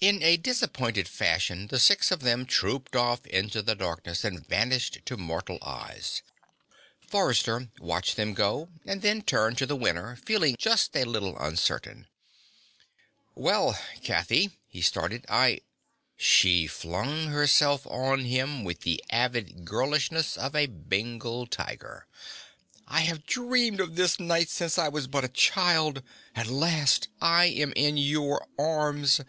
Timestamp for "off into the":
2.94-3.74